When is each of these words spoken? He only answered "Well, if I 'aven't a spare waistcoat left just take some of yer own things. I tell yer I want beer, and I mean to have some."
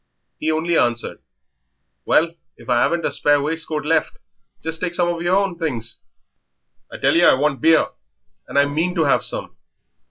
He 0.39 0.51
only 0.51 0.79
answered 0.79 1.19
"Well, 2.05 2.33
if 2.57 2.67
I 2.69 2.83
'aven't 2.83 3.05
a 3.05 3.11
spare 3.11 3.39
waistcoat 3.39 3.85
left 3.85 4.17
just 4.63 4.81
take 4.81 4.95
some 4.95 5.07
of 5.09 5.21
yer 5.21 5.29
own 5.35 5.59
things. 5.59 5.99
I 6.91 6.97
tell 6.97 7.15
yer 7.15 7.29
I 7.29 7.35
want 7.35 7.61
beer, 7.61 7.85
and 8.47 8.57
I 8.57 8.65
mean 8.65 8.95
to 8.95 9.03
have 9.03 9.23
some." 9.23 9.57